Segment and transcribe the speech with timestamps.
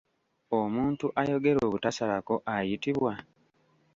[0.59, 3.13] Omuntu ayogera obutasalako ayitibwa?